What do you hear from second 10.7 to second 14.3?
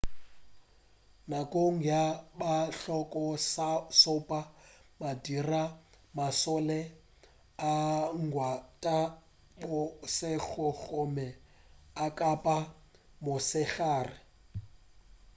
gomme a kampa mosegare